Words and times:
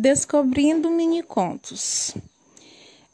Descobrindo 0.00 0.92
mini 0.92 1.24
contos. 1.24 2.14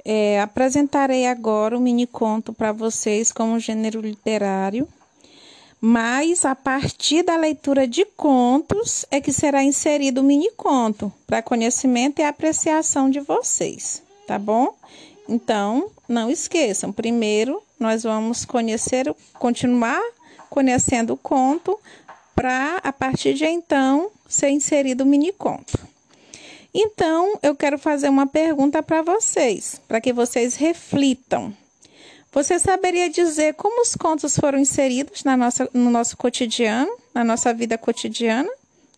É, 0.05 0.39
apresentarei 0.43 1.27
agora 1.27 1.79
o 1.79 1.81
mini 1.81 2.07
conto 2.07 2.53
para 2.53 2.73
vocês 2.73 3.33
como 3.33 3.59
gênero 3.59 4.03
literário, 4.03 4.87
mas 5.81 6.45
a 6.45 6.55
partir 6.55 7.23
da 7.23 7.39
leitura 7.39 7.89
de 7.89 8.05
contos 8.05 9.07
é 9.11 9.19
que 9.19 9.33
será 9.33 9.65
inserido 9.65 10.21
o 10.21 10.25
mini 10.25 10.51
conto 10.51 11.11
para 11.27 11.41
conhecimento 11.41 12.21
e 12.21 12.23
apreciação 12.23 13.09
de 13.09 13.21
vocês, 13.21 14.03
tá 14.27 14.39
bom? 14.39 14.75
Então, 15.27 15.91
não 16.07 16.31
esqueçam, 16.31 16.93
primeiro 16.93 17.63
nós 17.81 18.03
vamos 18.03 18.45
conhecer, 18.45 19.11
continuar 19.39 20.03
conhecendo 20.51 21.15
o 21.15 21.17
conto 21.17 21.81
para 22.35 22.77
a 22.85 22.93
partir 22.93 23.33
de 23.33 23.47
então 23.47 24.11
ser 24.29 24.51
inserido 24.51 25.01
o 25.03 25.07
mini 25.07 25.33
conto. 25.33 25.94
Então, 26.75 27.39
eu 27.41 27.55
quero 27.55 27.79
fazer 27.79 28.09
uma 28.09 28.27
pergunta 28.27 28.83
para 28.83 29.01
vocês, 29.01 29.81
para 29.87 30.01
que 30.01 30.13
vocês 30.13 30.57
reflitam. 30.57 31.57
Você 32.33 32.59
saberia 32.59 33.09
dizer 33.09 33.55
como 33.55 33.81
os 33.81 33.95
contos 33.95 34.37
foram 34.37 34.59
inseridos 34.59 35.23
na 35.23 35.37
nossa, 35.37 35.71
no 35.73 35.89
nosso 35.89 36.17
cotidiano, 36.17 36.91
na 37.15 37.23
nossa 37.23 37.55
vida 37.55 37.79
cotidiana? 37.79 38.51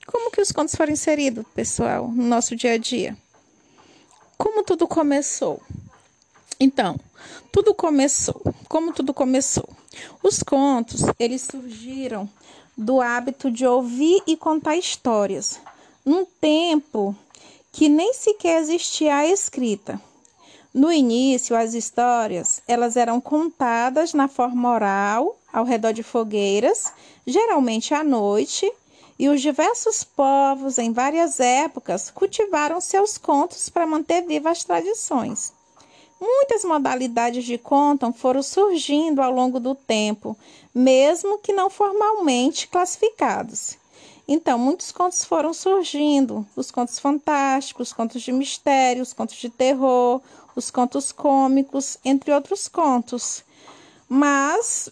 Como 0.07 0.31
que 0.31 0.41
os 0.41 0.51
contos 0.51 0.75
foram 0.75 0.95
inseridos, 0.95 1.45
pessoal, 1.55 2.09
no 2.09 2.25
nosso 2.25 2.57
dia 2.57 2.73
a 2.73 2.79
dia? 2.79 3.15
Como 4.39 4.65
tudo 4.65 4.89
começou? 4.89 5.61
Então, 6.59 6.99
tudo 7.53 7.75
começou. 7.75 8.41
Como 8.71 8.95
tudo 8.95 9.13
começou? 9.13 9.69
Os 10.23 10.43
contos, 10.43 11.03
eles 11.19 11.43
surgiram 11.43 12.27
do 12.75 13.03
hábito 13.03 13.51
de 13.51 13.67
ouvir 13.67 14.23
e 14.27 14.35
contar 14.35 14.77
histórias, 14.77 15.61
num 16.07 16.25
tempo 16.25 17.15
que 17.77 17.91
nem 17.91 18.15
sequer 18.15 18.63
existia 18.63 19.17
a 19.17 19.27
escrita. 19.27 20.01
No 20.73 20.91
início, 20.91 21.55
as 21.55 21.75
histórias, 21.75 22.63
elas 22.67 22.97
eram 22.97 23.21
contadas 23.21 24.15
na 24.15 24.29
forma 24.29 24.73
oral, 24.73 25.37
ao 25.53 25.63
redor 25.63 25.93
de 25.93 26.03
fogueiras, 26.03 26.91
geralmente 27.27 27.93
à 27.93 28.03
noite, 28.03 28.73
e 29.19 29.29
os 29.29 29.43
diversos 29.43 30.03
povos 30.03 30.79
em 30.79 30.91
várias 30.91 31.39
épocas 31.39 32.11
cultivaram 32.11 32.81
seus 32.81 33.19
contos 33.19 33.69
para 33.69 33.87
manter 33.87 34.23
vivas 34.23 34.53
as 34.53 34.65
tradições. 34.65 35.53
Muitas 36.19 36.65
modalidades 36.65 37.45
de 37.45 37.59
conto 37.59 38.11
foram 38.15 38.43
surgindo 38.43 39.21
ao 39.21 39.31
longo 39.31 39.61
do 39.61 39.75
tempo, 39.75 40.35
mesmo 40.75 41.37
que 41.41 41.53
não 41.53 41.69
formalmente 41.69 42.69
classificados. 42.69 43.77
Então, 44.29 44.59
muitos 44.59 44.91
contos 44.91 45.25
foram 45.25 45.55
surgindo: 45.55 46.47
os 46.57 46.71
contos 46.71 46.99
fantásticos, 46.99 47.89
os 47.89 47.93
contos 47.93 48.23
de 48.23 48.33
mistério, 48.33 49.03
os 49.03 49.13
contos 49.13 49.37
de 49.37 49.49
terror, 49.49 50.21
os 50.55 50.71
contos 50.71 51.13
cômicos, 51.13 51.99
entre 52.05 52.33
outros 52.33 52.67
contos. 52.67 53.45
Mas, 54.09 54.89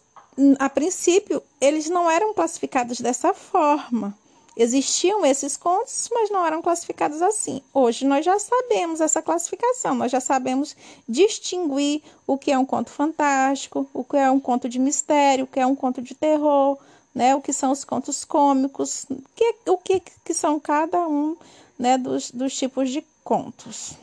a 0.59 0.69
princípio, 0.69 1.43
eles 1.61 1.89
não 1.89 2.11
eram 2.11 2.35
classificados 2.35 3.01
dessa 3.01 3.33
forma. 3.35 4.17
Existiam 4.57 5.27
esses 5.27 5.57
contos, 5.57 6.09
mas 6.13 6.31
não 6.31 6.47
eram 6.47 6.63
classificados 6.63 7.21
assim. 7.21 7.61
Hoje 7.73 8.07
nós 8.07 8.25
já 8.25 8.39
sabemos 8.39 9.01
essa 9.01 9.21
classificação, 9.21 9.97
nós 9.97 10.13
já 10.13 10.21
sabemos 10.21 10.77
distinguir 11.09 12.03
o 12.25 12.39
que 12.39 12.53
é 12.53 12.59
um 12.59 12.65
conto 12.65 12.91
fantástico, 12.91 13.89
o 13.93 14.05
que 14.05 14.17
é 14.17 14.31
um 14.31 14.39
conto 14.39 14.69
de 14.69 14.79
mistério, 14.79 15.45
o 15.45 15.49
que 15.49 15.59
é 15.59 15.67
um 15.67 15.75
conto 15.75 16.01
de 16.01 16.15
terror, 16.15 16.79
né, 17.15 17.35
o 17.35 17.41
que 17.41 17.53
são 17.53 17.71
os 17.71 17.85
contos 17.85 18.25
cômicos, 18.25 19.07
que, 19.37 19.55
o 19.67 19.79
que, 19.79 20.01
que 20.25 20.35
são 20.35 20.59
cada 20.59 21.07
um 21.07 21.37
né, 21.79 21.97
dos, 21.97 22.31
dos 22.31 22.57
tipos 22.57 22.91
de 22.91 23.05
contos. 23.23 23.95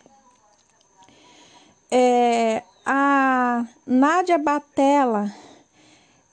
É, 1.89 2.63
a 2.85 3.65
Nádia 3.85 4.37
Batella, 4.37 5.33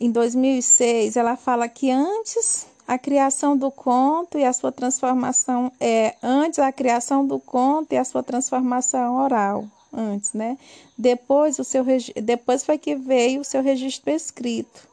em 0.00 0.10
2006, 0.10 1.16
ela 1.16 1.36
fala 1.36 1.68
que 1.68 1.90
antes 1.90 2.66
a 2.86 2.96
criação 2.96 3.56
do 3.56 3.70
conto 3.70 4.38
e 4.38 4.44
a 4.44 4.52
sua 4.52 4.70
transformação 4.70 5.72
é 5.80 6.14
antes 6.22 6.60
a 6.60 6.70
criação 6.70 7.26
do 7.26 7.40
conto 7.40 7.92
e 7.92 7.98
a 7.98 8.04
sua 8.04 8.22
transformação 8.22 9.16
oral 9.16 9.66
antes, 9.92 10.32
né? 10.32 10.56
Depois 10.96 11.58
o 11.58 11.64
seu 11.64 11.84
depois 12.22 12.64
foi 12.64 12.78
que 12.78 12.94
veio 12.94 13.40
o 13.40 13.44
seu 13.44 13.62
registro 13.62 14.10
escrito 14.10 14.88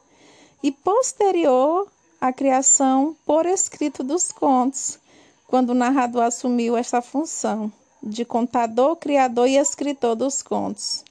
e 0.62 0.70
posterior 0.72 1.86
à 2.20 2.32
criação 2.32 3.16
por 3.24 3.46
escrito 3.46 4.02
dos 4.02 4.32
contos, 4.32 4.98
quando 5.46 5.70
o 5.70 5.74
narrador 5.74 6.22
assumiu 6.22 6.76
essa 6.76 7.00
função 7.00 7.72
de 8.02 8.24
contador, 8.24 8.96
criador 8.96 9.48
e 9.48 9.56
escritor 9.56 10.14
dos 10.14 10.42
contos. 10.42 11.04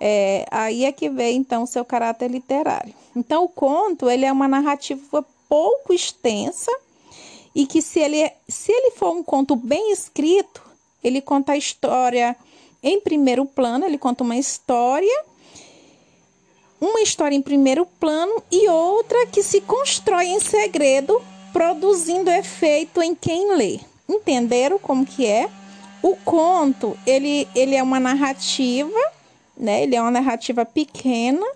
É, 0.00 0.46
aí 0.50 0.84
é 0.84 0.92
que 0.92 1.08
vem 1.08 1.38
então 1.38 1.62
o 1.62 1.66
seu 1.66 1.84
caráter 1.84 2.30
literário. 2.30 2.94
Então 3.14 3.44
o 3.44 3.48
conto 3.48 4.10
ele 4.10 4.24
é 4.24 4.32
uma 4.32 4.48
narrativa 4.48 5.24
pouco 5.48 5.92
extensa 5.92 6.70
e 7.54 7.66
que 7.66 7.80
se 7.80 8.00
ele, 8.00 8.30
se 8.48 8.72
ele 8.72 8.90
for 8.92 9.14
um 9.14 9.22
conto 9.22 9.54
bem 9.54 9.92
escrito, 9.92 10.62
ele 11.02 11.20
conta 11.20 11.52
a 11.52 11.56
história 11.56 12.36
em 12.82 13.00
primeiro 13.00 13.46
plano, 13.46 13.86
ele 13.86 13.96
conta 13.96 14.24
uma 14.24 14.36
história 14.36 15.24
uma 16.80 17.00
história 17.00 17.36
em 17.36 17.42
primeiro 17.42 17.86
plano 17.98 18.42
e 18.50 18.68
outra 18.68 19.26
que 19.26 19.42
se 19.42 19.60
constrói 19.60 20.26
em 20.26 20.40
segredo, 20.40 21.20
produzindo 21.52 22.30
efeito 22.30 23.02
em 23.02 23.14
quem 23.14 23.56
lê. 23.56 23.80
Entenderam 24.08 24.78
como 24.78 25.06
que 25.06 25.26
é? 25.26 25.48
O 26.02 26.16
conto, 26.16 26.98
ele, 27.06 27.48
ele 27.54 27.74
é 27.74 27.82
uma 27.82 27.98
narrativa, 27.98 28.98
né? 29.56 29.82
Ele 29.82 29.96
é 29.96 30.00
uma 30.00 30.10
narrativa 30.10 30.64
pequena 30.64 31.46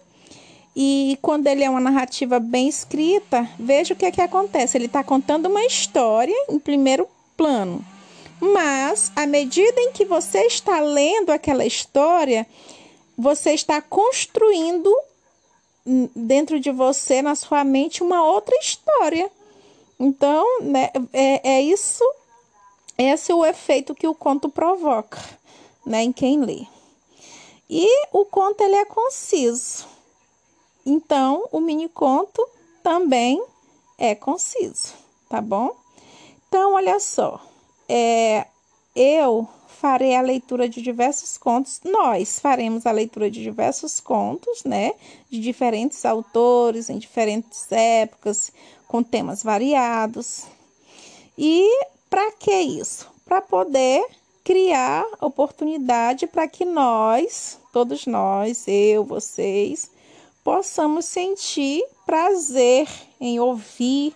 e 0.81 1.19
quando 1.21 1.49
ele 1.49 1.65
é 1.65 1.69
uma 1.69 1.81
narrativa 1.81 2.39
bem 2.39 2.69
escrita, 2.69 3.51
veja 3.59 3.95
o 3.95 3.97
que 3.97 4.07
é 4.07 4.13
que 4.13 4.21
acontece. 4.21 4.79
Ele 4.79 4.87
está 4.87 5.03
contando 5.03 5.47
uma 5.47 5.65
história 5.65 6.35
em 6.49 6.57
primeiro 6.57 7.09
plano. 7.37 7.85
Mas, 8.41 9.11
à 9.17 9.27
medida 9.27 9.81
em 9.81 9.91
que 9.91 10.05
você 10.05 10.43
está 10.43 10.79
lendo 10.79 11.31
aquela 11.31 11.67
história, 11.67 12.47
você 13.17 13.51
está 13.51 13.83
construindo 13.83 14.89
dentro 16.15 16.61
de 16.61 16.71
você, 16.71 17.23
na 17.23 17.35
sua 17.35 17.65
mente, 17.65 18.03
uma 18.03 18.25
outra 18.25 18.55
história. 18.57 19.31
Então, 19.99 20.61
né, 20.61 20.91
é, 21.13 21.57
é 21.57 21.63
isso, 21.63 22.05
esse 22.97 23.33
é 23.33 23.35
o 23.35 23.45
efeito 23.45 23.95
que 23.95 24.07
o 24.07 24.15
conto 24.15 24.49
provoca, 24.49 25.19
né, 25.85 26.03
em 26.03 26.13
quem 26.13 26.41
lê. 26.41 26.67
E 27.69 27.87
o 28.13 28.25
conto 28.25 28.63
ele 28.63 28.77
é 28.77 28.85
conciso. 28.85 29.87
Então, 30.87 31.49
o 31.53 31.61
mini 31.61 31.89
conto 31.89 32.47
também 32.83 33.43
é 33.99 34.15
conciso, 34.15 34.95
tá 35.29 35.41
bom? 35.41 35.77
Então, 36.49 36.75
olha 36.75 36.99
só, 37.01 37.41
é, 37.89 38.47
eu 38.95 39.49
farei 39.81 40.17
a 40.17 40.21
leitura 40.21 40.69
de 40.69 40.83
diversos 40.83 41.39
contos. 41.39 41.81
Nós 41.85 42.39
faremos 42.39 42.85
a 42.87 42.91
leitura 42.91 43.31
de 43.31 43.43
diversos 43.43 44.01
contos, 44.01 44.65
né? 44.65 44.93
De 45.31 45.41
diferentes 45.41 46.05
autores, 46.05 46.91
em 46.91 46.99
diferentes 46.99 47.71
épocas, 47.71 48.53
com 48.87 49.03
temas 49.03 49.43
variados. 49.43 50.47
E 51.37 51.69
para 52.11 52.33
que 52.33 52.53
isso? 52.53 53.09
Para 53.25 53.41
poder 53.41 54.05
criar 54.43 55.05
oportunidade 55.21 56.27
para 56.27 56.49
que 56.49 56.65
nós, 56.65 57.61
todos 57.73 58.07
nós, 58.07 58.65
eu, 58.67 59.05
vocês, 59.05 59.91
possamos 60.43 61.05
sentir 61.05 61.85
prazer 62.07 62.89
em 63.21 63.39
ouvir 63.39 64.15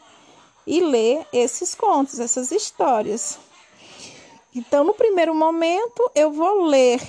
e 0.67 0.81
ler 0.81 1.27
esses 1.33 1.75
contos, 1.75 2.19
essas 2.19 2.51
histórias. 2.51 3.39
Então, 4.55 4.85
no 4.85 4.93
primeiro 4.93 5.35
momento, 5.35 6.11
eu 6.15 6.31
vou 6.31 6.65
ler, 6.65 7.01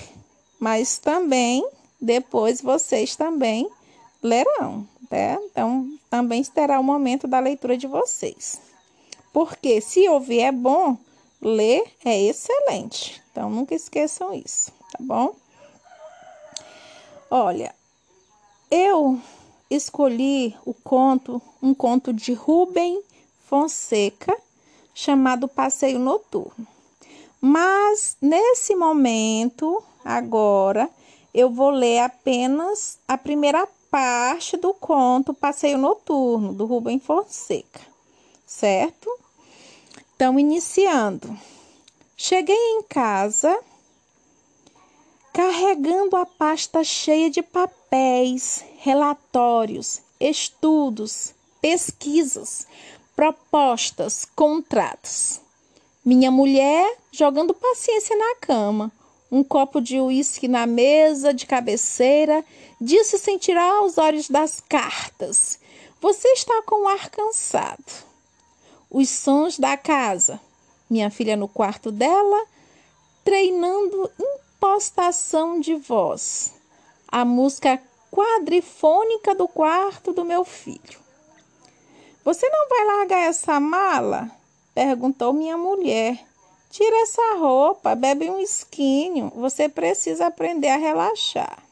mas 0.58 0.96
também 0.96 1.66
depois 2.00 2.60
vocês 2.60 3.16
também 3.16 3.68
lerão, 4.22 4.88
né? 5.10 5.38
Então, 5.44 5.86
também 6.08 6.42
terá 6.44 6.80
o 6.80 6.84
momento 6.84 7.28
da 7.28 7.38
leitura 7.38 7.76
de 7.76 7.86
vocês. 7.86 8.60
Porque 9.32 9.80
se 9.80 10.08
ouvir 10.08 10.40
é 10.40 10.52
bom, 10.52 10.96
ler 11.40 11.84
é 12.04 12.22
excelente. 12.22 13.22
Então, 13.30 13.50
nunca 13.50 13.74
esqueçam 13.74 14.32
isso, 14.32 14.72
tá 14.90 14.98
bom? 15.00 15.34
Olha, 17.30 17.74
eu 18.70 19.20
escolhi 19.70 20.56
o 20.64 20.72
conto, 20.72 21.42
um 21.62 21.74
conto 21.74 22.12
de 22.12 22.32
Rubem 22.32 23.02
Fonseca, 23.46 24.34
chamado 24.94 25.48
Passeio 25.48 25.98
Noturno. 25.98 26.73
Mas 27.46 28.16
nesse 28.22 28.74
momento, 28.74 29.84
agora, 30.02 30.88
eu 31.34 31.50
vou 31.50 31.68
ler 31.68 31.98
apenas 31.98 32.98
a 33.06 33.18
primeira 33.18 33.68
parte 33.90 34.56
do 34.56 34.72
conto 34.72 35.34
Passeio 35.34 35.76
Noturno, 35.76 36.54
do 36.54 36.64
Rubem 36.64 36.98
Fonseca, 36.98 37.82
certo? 38.46 39.14
Então, 40.16 40.38
iniciando. 40.38 41.38
Cheguei 42.16 42.56
em 42.56 42.82
casa 42.84 43.54
carregando 45.30 46.16
a 46.16 46.24
pasta 46.24 46.82
cheia 46.82 47.28
de 47.28 47.42
papéis, 47.42 48.64
relatórios, 48.78 50.00
estudos, 50.18 51.34
pesquisas, 51.60 52.66
propostas, 53.14 54.24
contratos. 54.34 55.43
Minha 56.04 56.30
mulher 56.30 56.98
jogando 57.10 57.54
paciência 57.54 58.14
na 58.14 58.34
cama, 58.34 58.92
um 59.32 59.42
copo 59.42 59.80
de 59.80 59.98
uísque 59.98 60.46
na 60.46 60.66
mesa 60.66 61.32
de 61.32 61.46
cabeceira, 61.46 62.44
disse 62.78 63.18
sem 63.18 63.38
tirar 63.38 63.82
os 63.82 63.96
olhos 63.96 64.28
das 64.28 64.60
cartas. 64.60 65.58
Você 66.02 66.28
está 66.28 66.60
com 66.66 66.84
o 66.84 66.88
ar 66.88 67.08
cansado. 67.08 68.04
Os 68.90 69.08
sons 69.08 69.58
da 69.58 69.78
casa. 69.78 70.38
Minha 70.90 71.08
filha 71.08 71.38
no 71.38 71.48
quarto 71.48 71.90
dela, 71.90 72.44
treinando 73.24 74.10
impostação 74.20 75.58
de 75.58 75.74
voz. 75.74 76.52
A 77.08 77.24
música 77.24 77.80
quadrifônica 78.10 79.34
do 79.34 79.48
quarto 79.48 80.12
do 80.12 80.22
meu 80.22 80.44
filho. 80.44 81.00
Você 82.22 82.46
não 82.46 82.68
vai 82.68 82.84
largar 82.84 83.22
essa 83.26 83.58
mala? 83.58 84.30
Perguntou 84.74 85.32
minha 85.32 85.56
mulher. 85.56 86.18
Tira 86.70 87.02
essa 87.02 87.36
roupa, 87.36 87.94
bebe 87.94 88.28
um 88.28 88.40
esquinho. 88.40 89.32
Você 89.36 89.68
precisa 89.68 90.26
aprender 90.26 90.68
a 90.68 90.76
relaxar. 90.76 91.62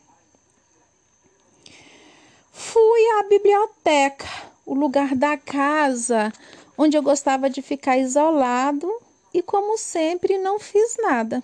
Fui 2.52 3.00
à 3.18 3.24
biblioteca, 3.24 4.28
o 4.64 4.74
lugar 4.74 5.16
da 5.16 5.36
casa 5.36 6.32
onde 6.76 6.96
eu 6.96 7.02
gostava 7.02 7.50
de 7.50 7.62
ficar 7.62 7.98
isolado 7.98 8.90
e, 9.32 9.42
como 9.42 9.78
sempre, 9.78 10.38
não 10.38 10.58
fiz 10.58 10.96
nada. 10.98 11.42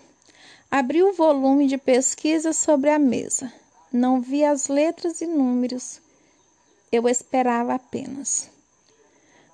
Abri 0.71 1.03
o 1.03 1.13
volume 1.13 1.67
de 1.67 1.79
pesquisa 1.79 2.53
sobre 2.53 2.91
a 2.91 2.99
mesa. 2.99 3.53
Não 3.93 4.21
vi 4.21 4.45
as 4.45 4.69
letras 4.69 5.21
e 5.21 5.27
números. 5.27 6.01
Eu 6.93 7.09
esperava 7.09 7.75
apenas. 7.75 8.51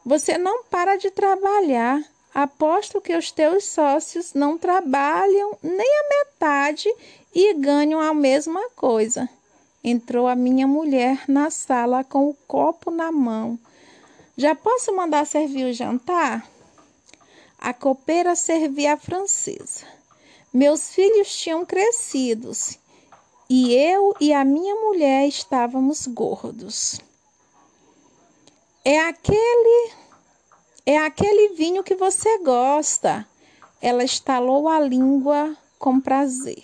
Você 0.04 0.36
não 0.36 0.64
para 0.64 0.96
de 0.96 1.10
trabalhar. 1.10 2.02
Aposto 2.34 3.00
que 3.00 3.16
os 3.16 3.30
teus 3.30 3.64
sócios 3.64 4.34
não 4.34 4.58
trabalham 4.58 5.56
nem 5.62 5.88
a 5.88 6.08
metade 6.18 6.92
e 7.32 7.54
ganham 7.54 8.00
a 8.00 8.12
mesma 8.12 8.68
coisa. 8.70 9.28
Entrou 9.82 10.26
a 10.26 10.34
minha 10.34 10.66
mulher 10.66 11.24
na 11.28 11.48
sala 11.48 12.02
com 12.02 12.28
o 12.28 12.34
copo 12.46 12.90
na 12.90 13.12
mão. 13.12 13.58
Já 14.36 14.54
posso 14.54 14.94
mandar 14.94 15.24
servir 15.26 15.66
o 15.66 15.72
jantar? 15.72 16.44
A 17.58 17.72
copeira 17.72 18.34
servia 18.34 18.94
a 18.94 18.96
francesa. 18.96 19.86
Meus 20.52 20.90
filhos 20.92 21.34
tinham 21.36 21.64
crescidos 21.64 22.78
e 23.48 23.74
eu 23.74 24.14
e 24.20 24.32
a 24.32 24.44
minha 24.44 24.74
mulher 24.74 25.28
estávamos 25.28 26.06
gordos. 26.06 27.00
É 28.86 29.00
aquele 29.00 29.92
é 30.84 30.98
aquele 30.98 31.54
vinho 31.54 31.82
que 31.82 31.94
você 31.94 32.36
gosta. 32.40 33.26
Ela 33.80 34.04
estalou 34.04 34.68
a 34.68 34.78
língua 34.78 35.56
com 35.78 35.98
prazer. 35.98 36.62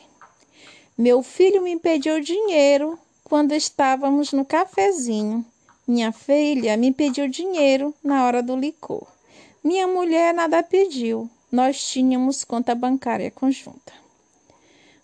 Meu 0.99 1.23
filho 1.23 1.63
me 1.63 1.79
pediu 1.79 2.21
dinheiro 2.21 2.99
quando 3.25 3.53
estávamos 3.53 4.35
no 4.35 4.45
cafezinho. 4.45 5.43
Minha 5.89 6.13
filha 6.13 6.77
me 6.77 6.93
pediu 6.93 7.27
dinheiro 7.27 7.95
na 8.05 8.27
hora 8.27 8.43
do 8.43 8.55
licor. 8.55 9.07
Minha 9.65 9.87
mulher 9.87 10.35
nada 10.35 10.63
pediu. 10.63 11.27
Nós 11.51 11.83
tínhamos 11.83 12.45
conta 12.45 12.75
bancária 12.75 13.31
conjunta. 13.31 13.95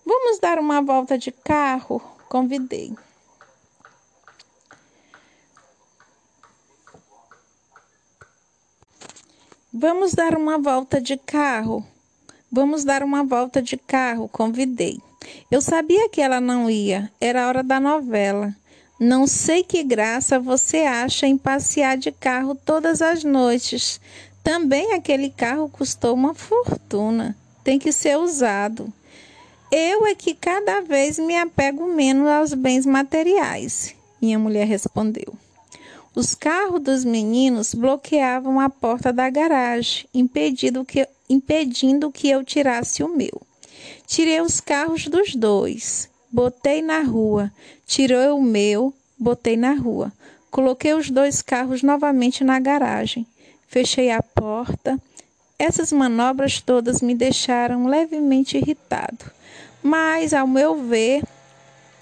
Vamos 0.05 0.39
dar 0.39 0.59
uma 0.59 0.83
volta 0.83 1.17
de 1.17 1.33
carro? 1.33 1.99
Convidei. 2.29 2.95
Vamos 9.79 10.15
dar 10.15 10.35
uma 10.35 10.57
volta 10.57 10.99
de 10.99 11.19
carro? 11.19 11.85
Vamos 12.51 12.83
dar 12.83 13.03
uma 13.03 13.23
volta 13.23 13.61
de 13.61 13.77
carro, 13.77 14.27
convidei. 14.27 14.99
Eu 15.51 15.61
sabia 15.61 16.09
que 16.09 16.23
ela 16.23 16.41
não 16.41 16.71
ia, 16.71 17.13
era 17.21 17.47
hora 17.47 17.63
da 17.63 17.79
novela. 17.79 18.57
Não 18.99 19.27
sei 19.27 19.63
que 19.63 19.83
graça 19.83 20.41
você 20.41 20.79
acha 20.79 21.27
em 21.27 21.37
passear 21.37 21.99
de 21.99 22.11
carro 22.11 22.55
todas 22.55 23.03
as 23.03 23.23
noites. 23.23 24.01
Também 24.43 24.95
aquele 24.95 25.29
carro 25.29 25.69
custou 25.69 26.15
uma 26.15 26.33
fortuna. 26.33 27.37
Tem 27.63 27.79
que 27.79 27.93
ser 27.93 28.17
usado. 28.17 28.91
Eu 29.71 30.07
é 30.07 30.15
que 30.15 30.35
cada 30.35 30.81
vez 30.81 31.19
me 31.19 31.37
apego 31.37 31.87
menos 31.87 32.27
aos 32.27 32.55
bens 32.55 32.87
materiais, 32.87 33.95
minha 34.23 34.39
mulher 34.39 34.67
respondeu. 34.67 35.37
Os 36.17 36.35
carros 36.35 36.81
dos 36.81 37.05
meninos 37.05 37.75
bloqueavam 37.75 38.59
a 38.59 38.71
porta 38.71 39.13
da 39.13 39.29
garagem, 39.29 40.07
impedindo 40.15 40.83
que, 40.83 41.07
impedindo 41.29 42.11
que 42.11 42.31
eu 42.31 42.43
tirasse 42.43 43.03
o 43.03 43.09
meu. 43.15 43.43
Tirei 44.07 44.41
os 44.41 44.59
carros 44.59 45.09
dos 45.09 45.35
dois, 45.35 46.09
botei 46.33 46.81
na 46.81 47.03
rua. 47.03 47.53
Tirei 47.87 48.29
o 48.29 48.41
meu, 48.41 48.95
botei 49.19 49.59
na 49.59 49.75
rua. 49.75 50.11
Coloquei 50.51 50.95
os 50.95 51.11
dois 51.11 51.43
carros 51.43 51.83
novamente 51.83 52.43
na 52.43 52.59
garagem. 52.59 53.27
Fechei 53.69 54.11
a 54.11 54.23
porta. 54.23 54.99
Essas 55.59 55.93
manobras 55.93 56.63
todas 56.63 57.03
me 57.03 57.15
deixaram 57.15 57.89
levemente 57.89 58.57
irritado. 58.57 59.31
Mas, 59.83 60.33
ao 60.33 60.47
meu 60.47 60.83
ver, 60.83 61.23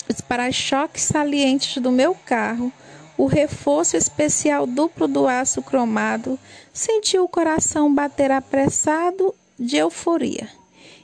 os 0.09 0.21
para-choques 0.21 1.03
salientes 1.03 1.83
do 1.83 1.91
meu 1.91 2.15
carro 2.15 2.73
o 3.17 3.27
reforço 3.27 3.97
especial 3.97 4.67
duplo 4.67 5.07
do 5.07 5.27
aço 5.27 5.63
cromado, 5.63 6.39
senti 6.73 7.19
o 7.19 7.29
coração 7.29 7.93
bater 7.93 8.31
apressado 8.31 9.35
de 9.59 9.77
euforia. 9.77 10.49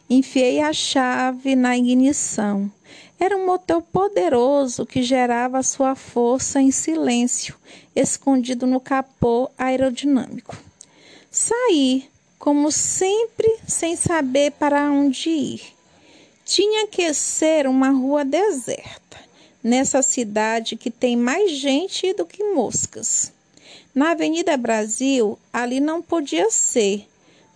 Enfiei 0.08 0.60
a 0.60 0.72
chave 0.72 1.54
na 1.54 1.76
ignição. 1.76 2.70
Era 3.18 3.36
um 3.36 3.46
motor 3.46 3.80
poderoso 3.82 4.84
que 4.84 5.02
gerava 5.02 5.62
sua 5.62 5.94
força 5.94 6.60
em 6.60 6.70
silêncio, 6.70 7.54
escondido 7.94 8.66
no 8.66 8.80
capô 8.80 9.48
aerodinâmico. 9.56 10.56
Saí, 11.30 12.08
como 12.38 12.72
sempre, 12.72 13.56
sem 13.68 13.94
saber 13.94 14.52
para 14.52 14.90
onde 14.90 15.28
ir. 15.28 15.62
Tinha 16.44 16.88
que 16.88 17.14
ser 17.14 17.68
uma 17.68 17.90
rua 17.90 18.24
deserta 18.24 18.99
nessa 19.62 20.02
cidade 20.02 20.76
que 20.76 20.90
tem 20.90 21.16
mais 21.16 21.52
gente 21.52 22.12
do 22.14 22.26
que 22.26 22.42
moscas. 22.54 23.32
Na 23.94 24.12
Avenida 24.12 24.56
Brasil, 24.56 25.38
ali 25.52 25.80
não 25.80 26.00
podia 26.00 26.50
ser. 26.50 27.06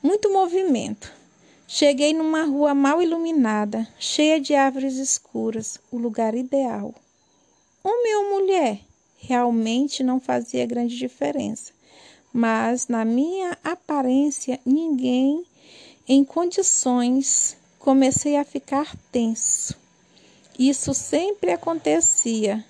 Muito 0.03 0.33
movimento. 0.33 1.13
Cheguei 1.67 2.13
numa 2.13 2.45
rua 2.45 2.75
mal 2.75 3.01
iluminada, 3.01 3.89
cheia 3.99 4.39
de 4.39 4.55
árvores 4.55 4.97
escuras, 4.97 5.79
o 5.91 5.97
lugar 5.97 6.35
ideal. 6.35 6.95
Homem 7.83 8.17
ou 8.17 8.41
mulher? 8.41 8.81
Realmente 9.17 10.03
não 10.03 10.21
fazia 10.21 10.67
grande 10.67 10.97
diferença. 10.97 11.73
Mas, 12.33 12.89
na 12.89 13.05
minha 13.05 13.57
aparência, 13.65 14.61
ninguém 14.67 15.45
em 16.07 16.23
condições 16.23 17.57
comecei 17.79 18.37
a 18.37 18.45
ficar 18.45 18.95
tenso. 19.11 19.84
Isso 20.59 20.95
sempre 20.95 21.51
acontecia. 21.51 22.65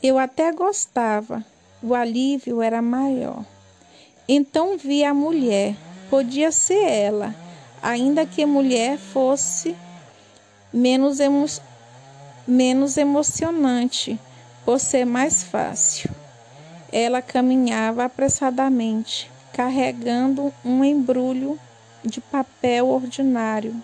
Eu 0.00 0.18
até 0.18 0.52
gostava, 0.52 1.44
o 1.82 1.92
alívio 1.92 2.62
era 2.62 2.80
maior. 2.80 3.44
Então 4.28 4.78
vi 4.78 5.04
a 5.04 5.12
mulher, 5.12 5.74
podia 6.08 6.52
ser 6.52 6.84
ela, 6.84 7.34
ainda 7.82 8.24
que 8.24 8.46
mulher 8.46 8.98
fosse 8.98 9.74
menos, 10.72 11.18
emo 11.18 11.44
menos 12.46 12.96
emocionante, 12.96 14.18
por 14.64 14.78
ser 14.78 15.04
mais 15.04 15.42
fácil. 15.42 16.10
Ela 16.92 17.20
caminhava 17.20 18.04
apressadamente, 18.04 19.28
carregando 19.52 20.54
um 20.64 20.84
embrulho 20.84 21.58
de 22.04 22.20
papel 22.20 22.88
ordinário 22.88 23.74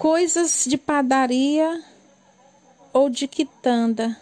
coisas 0.00 0.64
de 0.66 0.78
padaria 0.78 1.84
ou 2.90 3.10
de 3.10 3.28
quitanda. 3.28 4.18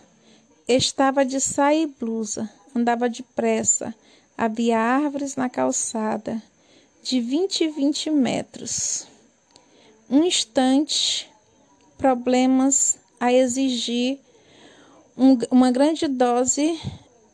Estava 0.66 1.24
de 1.24 1.40
saia 1.40 1.82
e 1.82 1.86
blusa, 1.86 2.50
andava 2.74 3.08
depressa. 3.08 3.94
Havia 4.36 4.76
árvores 4.76 5.36
na 5.36 5.48
calçada, 5.48 6.42
de 7.00 7.20
vinte 7.20 7.60
e 7.60 7.68
vinte 7.68 8.10
metros. 8.10 9.06
Um 10.10 10.24
instante, 10.24 11.30
problemas 11.96 12.98
a 13.20 13.32
exigir 13.32 14.18
um, 15.16 15.38
uma 15.48 15.70
grande 15.70 16.08
dose 16.08 16.76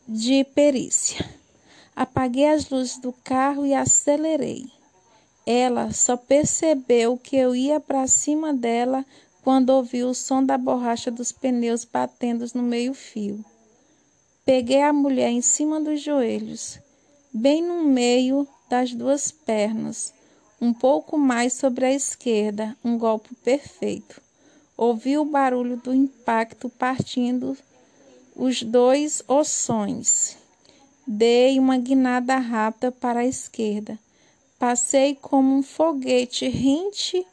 de 0.07 0.45
perícia. 0.55 1.25
Apaguei 1.97 2.49
as 2.49 2.69
luzes 2.69 2.99
do 2.99 3.11
carro 3.25 3.65
e 3.65 3.73
acelerei. 3.73 4.71
Ela 5.47 5.93
só 5.93 6.17
percebeu 6.17 7.19
que 7.19 7.37
eu 7.37 7.55
ia 7.55 7.79
para 7.79 8.07
cima 8.07 8.53
dela 8.53 9.05
quando 9.43 9.71
ouviu 9.71 10.09
o 10.09 10.15
som 10.15 10.43
da 10.43 10.57
borracha 10.57 11.11
dos 11.11 11.31
pneus 11.31 11.85
batendo 11.85 12.47
no 12.55 12.63
meio-fio. 12.63 13.45
Peguei 14.45 14.83
a 14.83 14.93
mulher 14.93 15.31
em 15.31 15.43
cima 15.43 15.81
dos 15.81 16.03
joelhos, 16.03 16.79
bem 17.33 17.63
no 17.63 17.85
meio 17.85 18.49
das 18.69 18.95
duas 18.95 19.31
pernas, 19.31 20.15
um 20.61 20.73
pouco 20.73 21.19
mais 21.19 21.53
sobre 21.53 21.85
a 21.85 21.93
esquerda, 21.93 22.77
um 22.83 22.97
golpe 22.97 23.35
perfeito. 23.37 24.21
Ouvi 24.77 25.19
o 25.19 25.25
barulho 25.25 25.77
do 25.77 25.95
impacto 25.95 26.69
partindo 26.69 27.57
os 28.35 28.63
dois 28.63 29.23
ossões. 29.29 30.37
Dei 31.07 31.59
uma 31.59 31.77
guinada 31.77 32.37
rápida 32.39 32.91
para 32.91 33.21
a 33.21 33.27
esquerda. 33.27 33.99
Passei 34.67 35.15
como 35.15 35.59
um 35.59 35.63
foguete 35.63 36.49
rente 36.49 37.27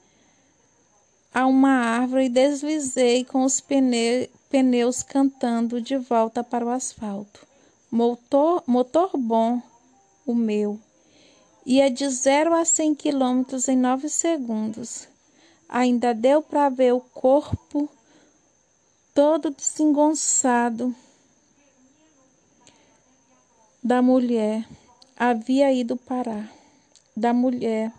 a 1.33 1.47
uma 1.47 1.69
árvore 1.69 2.25
e 2.25 2.29
deslizei 2.29 3.23
com 3.23 3.45
os 3.45 3.61
pneus 3.61 4.27
pneus 4.50 5.01
cantando 5.01 5.79
de 5.79 5.95
volta 5.95 6.43
para 6.43 6.65
o 6.65 6.69
asfalto. 6.69 7.47
Motor, 7.89 8.61
motor 8.67 9.11
bom, 9.15 9.61
o 10.25 10.35
meu. 10.35 10.77
Ia 11.65 11.89
de 11.89 12.09
0 12.09 12.53
a 12.53 12.65
100 12.65 12.95
quilômetros 12.95 13.69
em 13.69 13.77
9 13.77 14.09
segundos. 14.09 15.07
Ainda 15.69 16.13
deu 16.13 16.41
para 16.41 16.67
ver 16.67 16.93
o 16.93 17.00
corpo 17.00 17.88
todo 19.13 19.51
desengonçado 19.51 20.93
da 23.81 24.01
mulher. 24.01 24.67
Havia 25.15 25.71
ido 25.71 25.95
parar. 25.95 26.60
Da 27.21 27.35
mulher. 27.35 27.93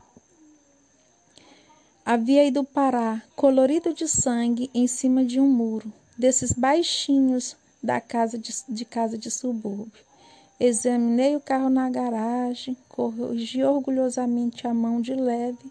Havia 2.04 2.44
ido 2.44 2.64
parar, 2.64 3.24
colorido 3.36 3.94
de 3.94 4.08
sangue, 4.08 4.68
em 4.74 4.88
cima 4.88 5.24
de 5.24 5.38
um 5.38 5.46
muro 5.48 5.92
desses 6.18 6.52
baixinhos 6.52 7.56
da 7.80 8.00
casa 8.00 8.36
de, 8.36 8.52
de 8.68 8.84
casa 8.84 9.16
de 9.16 9.30
subúrbio. 9.30 10.04
Examinei 10.58 11.36
o 11.36 11.40
carro 11.40 11.70
na 11.70 11.88
garagem, 11.88 12.76
corrigi 12.88 13.62
orgulhosamente 13.62 14.66
a 14.66 14.74
mão 14.74 15.00
de 15.00 15.14
leve 15.14 15.70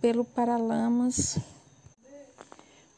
pelo 0.00 0.24
paralamas, 0.24 1.36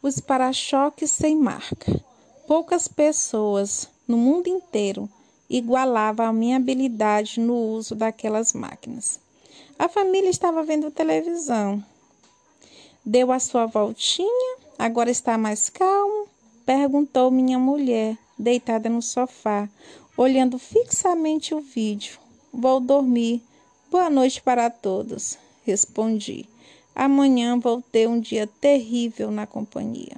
os 0.00 0.20
para-choques 0.20 1.11
sem 1.11 1.37
marca. 1.37 2.00
Poucas 2.46 2.87
pessoas 2.87 3.88
no 4.06 4.16
mundo 4.16 4.46
inteiro 4.46 5.11
igualavam 5.56 6.26
a 6.26 6.32
minha 6.32 6.56
habilidade 6.56 7.38
no 7.38 7.54
uso 7.54 7.94
daquelas 7.94 8.52
máquinas. 8.52 9.21
A 9.78 9.88
família 9.88 10.30
estava 10.30 10.62
vendo 10.62 10.90
televisão 10.90 11.85
Deu 13.04 13.32
a 13.32 13.40
sua 13.40 13.66
voltinha, 13.66 14.56
agora 14.78 15.11
está 15.11 15.37
mais 15.37 15.68
calmo? 15.68 16.28
Perguntou 16.64 17.32
minha 17.32 17.59
mulher, 17.59 18.16
deitada 18.38 18.88
no 18.88 19.02
sofá, 19.02 19.68
olhando 20.16 20.56
fixamente 20.56 21.52
o 21.52 21.61
vídeo. 21.61 22.16
Vou 22.52 22.78
dormir. 22.78 23.42
Boa 23.90 24.09
noite 24.09 24.40
para 24.40 24.71
todos, 24.71 25.37
respondi. 25.64 26.49
Amanhã 26.94 27.59
vou 27.59 27.82
ter 27.82 28.09
um 28.09 28.21
dia 28.21 28.47
terrível 28.47 29.32
na 29.32 29.49
companhia. 29.49 30.16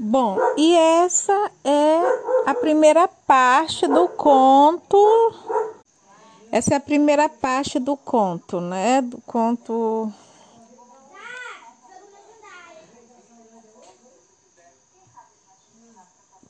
Bom, 0.00 0.38
e 0.56 0.76
essa 0.76 1.50
é 1.64 2.00
a 2.46 2.54
primeira 2.54 3.08
parte 3.08 3.84
do 3.88 4.06
conto. 4.06 4.96
Essa 6.52 6.74
é 6.74 6.76
a 6.76 6.80
primeira 6.80 7.28
parte 7.28 7.80
do 7.80 7.96
conto, 7.96 8.60
né? 8.60 9.02
Do 9.02 9.18
conto 9.22 10.12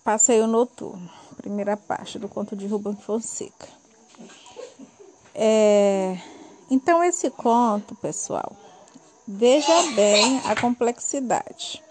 Passeio 0.04 0.46
Noturno, 0.46 1.08
primeira 1.38 1.74
parte 1.74 2.18
do 2.18 2.28
conto 2.28 2.54
de 2.54 2.66
Rubem 2.66 2.96
Fonseca. 2.96 3.68
É, 5.34 6.18
então, 6.70 7.02
esse 7.02 7.30
conto, 7.30 7.94
pessoal, 7.94 8.52
veja 9.26 9.82
bem 9.94 10.38
a 10.44 10.54
complexidade. 10.60 11.87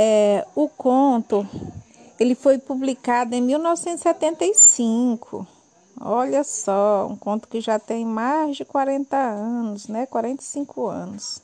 É, 0.00 0.46
o 0.54 0.68
conto, 0.68 1.44
ele 2.20 2.36
foi 2.36 2.56
publicado 2.56 3.34
em 3.34 3.40
1975. 3.40 5.44
Olha 6.00 6.44
só, 6.44 7.08
um 7.10 7.16
conto 7.16 7.48
que 7.48 7.60
já 7.60 7.80
tem 7.80 8.04
mais 8.04 8.56
de 8.56 8.64
40 8.64 9.16
anos, 9.16 9.88
né? 9.88 10.06
45 10.06 10.86
anos. 10.86 11.42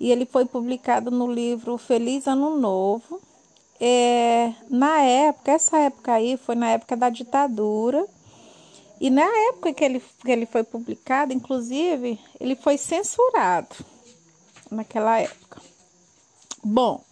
E 0.00 0.10
ele 0.10 0.24
foi 0.24 0.46
publicado 0.46 1.10
no 1.10 1.30
livro 1.30 1.76
Feliz 1.76 2.26
Ano 2.26 2.56
Novo, 2.56 3.20
é, 3.78 4.54
na 4.70 5.02
época, 5.02 5.52
essa 5.52 5.76
época 5.76 6.14
aí 6.14 6.38
foi 6.38 6.54
na 6.54 6.70
época 6.70 6.96
da 6.96 7.10
ditadura. 7.10 8.06
E 8.98 9.10
na 9.10 9.26
época 9.50 9.74
que 9.74 9.84
ele, 9.84 10.02
que 10.24 10.30
ele 10.30 10.46
foi 10.46 10.64
publicado, 10.64 11.34
inclusive, 11.34 12.18
ele 12.40 12.56
foi 12.56 12.78
censurado 12.78 13.76
naquela 14.70 15.20
época. 15.20 15.60
Bom, 16.64 17.04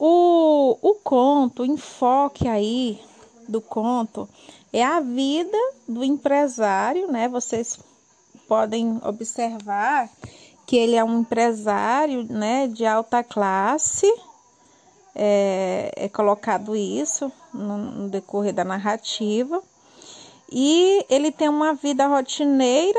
o, 0.00 0.78
o 0.80 0.94
conto, 0.94 1.62
o 1.62 1.66
enfoque 1.66 2.48
aí 2.48 2.98
do 3.46 3.60
conto 3.60 4.26
é 4.72 4.82
a 4.82 4.98
vida 5.00 5.58
do 5.86 6.02
empresário, 6.02 7.06
né? 7.12 7.28
Vocês 7.28 7.78
podem 8.48 8.98
observar 9.04 10.08
que 10.66 10.76
ele 10.76 10.96
é 10.96 11.04
um 11.04 11.20
empresário, 11.20 12.24
né, 12.30 12.66
de 12.66 12.86
alta 12.86 13.22
classe, 13.22 14.06
é, 15.14 15.92
é 15.94 16.08
colocado 16.08 16.74
isso 16.74 17.30
no, 17.52 17.76
no 17.76 18.08
decorrer 18.08 18.54
da 18.54 18.64
narrativa. 18.64 19.62
E 20.50 21.04
ele 21.10 21.30
tem 21.30 21.48
uma 21.48 21.74
vida 21.74 22.06
rotineira, 22.06 22.98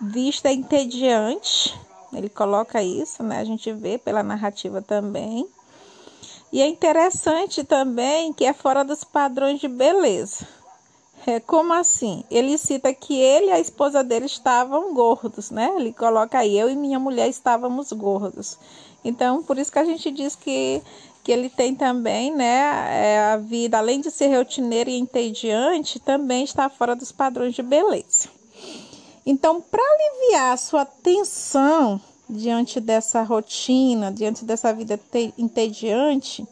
vista 0.00 0.50
entediante. 0.50 1.78
Ele 2.12 2.28
coloca 2.28 2.82
isso, 2.82 3.22
né? 3.22 3.38
A 3.38 3.44
gente 3.44 3.72
vê 3.72 3.96
pela 3.98 4.22
narrativa 4.22 4.82
também. 4.82 5.46
E 6.52 6.60
é 6.60 6.66
interessante 6.66 7.62
também 7.62 8.32
que 8.32 8.44
é 8.44 8.52
fora 8.52 8.84
dos 8.84 9.04
padrões 9.04 9.60
de 9.60 9.68
beleza. 9.68 10.46
É, 11.26 11.38
como 11.38 11.72
assim? 11.74 12.24
Ele 12.30 12.56
cita 12.56 12.92
que 12.94 13.14
ele 13.14 13.46
e 13.46 13.52
a 13.52 13.60
esposa 13.60 14.02
dele 14.02 14.26
estavam 14.26 14.94
gordos, 14.94 15.50
né? 15.50 15.70
Ele 15.76 15.92
coloca 15.92 16.38
aí, 16.38 16.58
eu 16.58 16.70
e 16.70 16.74
minha 16.74 16.98
mulher 16.98 17.28
estávamos 17.28 17.92
gordos. 17.92 18.58
Então, 19.04 19.42
por 19.42 19.58
isso 19.58 19.70
que 19.70 19.78
a 19.78 19.84
gente 19.84 20.10
diz 20.10 20.34
que, 20.34 20.82
que 21.22 21.30
ele 21.30 21.50
tem 21.50 21.74
também, 21.74 22.34
né, 22.34 22.58
é, 22.90 23.32
a 23.32 23.36
vida, 23.36 23.78
além 23.78 24.00
de 24.00 24.10
ser 24.10 24.34
rotineira 24.34 24.90
e 24.90 24.98
entediante, 24.98 26.00
também 26.00 26.42
está 26.44 26.68
fora 26.68 26.96
dos 26.96 27.12
padrões 27.12 27.54
de 27.54 27.62
beleza. 27.62 28.28
Então, 29.24 29.60
para 29.60 29.82
aliviar 29.82 30.54
a 30.54 30.56
sua 30.56 30.84
tensão 30.84 32.00
diante 32.30 32.80
dessa 32.80 33.22
rotina, 33.22 34.12
diante 34.12 34.44
dessa 34.44 34.72
vida 34.72 34.98
entediante, 35.36 36.46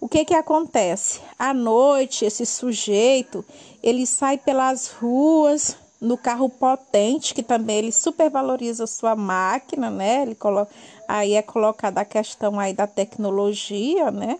o 0.00 0.08
que 0.08 0.24
que 0.24 0.34
acontece? 0.34 1.20
À 1.38 1.52
noite, 1.52 2.24
esse 2.24 2.46
sujeito, 2.46 3.44
ele 3.82 4.06
sai 4.06 4.38
pelas 4.38 4.88
ruas 4.88 5.76
no 6.00 6.16
carro 6.16 6.48
potente, 6.48 7.34
que 7.34 7.42
também 7.42 7.76
ele 7.76 7.92
supervaloriza 7.92 8.86
sua 8.86 9.14
máquina, 9.14 9.90
né? 9.90 10.22
Ele 10.22 10.34
coloca, 10.34 10.72
aí 11.06 11.34
é 11.34 11.42
colocada 11.42 12.00
a 12.00 12.04
questão 12.06 12.58
aí 12.58 12.72
da 12.72 12.86
tecnologia, 12.86 14.10
né? 14.10 14.38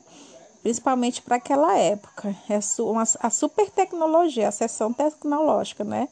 Principalmente 0.63 1.23
para 1.23 1.37
aquela 1.37 1.77
época, 1.79 2.37
é 2.49 2.61
uma, 2.83 3.05
a 3.21 3.31
super 3.31 3.71
tecnologia, 3.71 4.49
a 4.49 4.53
seção 4.53 4.93
tecnológica, 4.93 5.85
né? 5.85 6.07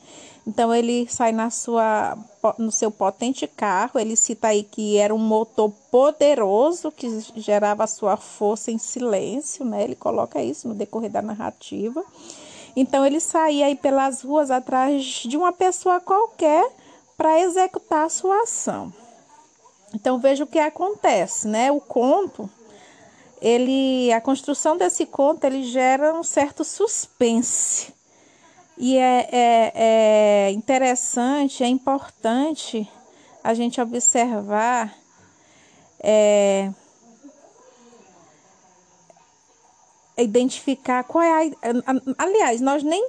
Então 0.46 0.74
ele 0.74 1.06
sai 1.10 1.32
na 1.32 1.50
sua, 1.50 2.16
no 2.56 2.72
seu 2.72 2.90
potente 2.90 3.46
carro, 3.46 4.00
ele 4.00 4.16
cita 4.16 4.48
aí 4.48 4.62
que 4.62 4.96
era 4.96 5.14
um 5.14 5.18
motor 5.18 5.70
poderoso 5.90 6.90
que 6.90 7.06
gerava 7.36 7.86
sua 7.86 8.16
força 8.16 8.70
em 8.70 8.78
silêncio, 8.78 9.66
né? 9.66 9.84
Ele 9.84 9.94
coloca 9.94 10.42
isso 10.42 10.66
no 10.66 10.74
decorrer 10.74 11.10
da 11.10 11.20
narrativa. 11.20 12.02
Então 12.74 13.04
ele 13.04 13.20
saía 13.20 13.66
aí 13.66 13.76
pelas 13.76 14.22
ruas 14.22 14.50
atrás 14.50 15.04
de 15.04 15.36
uma 15.36 15.52
pessoa 15.52 16.00
qualquer 16.00 16.66
para 17.18 17.38
executar 17.40 18.06
a 18.06 18.08
sua 18.08 18.44
ação. 18.44 18.90
Então 19.94 20.18
veja 20.18 20.44
o 20.44 20.46
que 20.46 20.58
acontece, 20.58 21.46
né? 21.48 21.70
O 21.70 21.80
conto, 21.80 22.48
ele, 23.40 24.12
a 24.12 24.20
construção 24.20 24.76
desse 24.76 25.06
conto, 25.06 25.44
ele 25.44 25.64
gera 25.64 26.14
um 26.14 26.22
certo 26.22 26.64
suspense. 26.64 27.92
E 28.76 28.96
é, 28.96 29.28
é, 29.32 29.72
é 29.74 30.50
interessante, 30.52 31.64
é 31.64 31.66
importante 31.66 32.88
a 33.42 33.54
gente 33.54 33.80
observar 33.80 34.94
é, 36.00 36.70
identificar 40.16 41.04
qual 41.04 41.22
é 41.22 41.48
a. 41.48 42.24
Aliás, 42.24 42.60
nós 42.60 42.82
nem 42.82 43.08